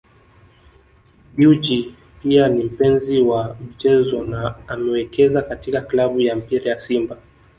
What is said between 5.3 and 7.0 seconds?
katika klabu ya mpira ya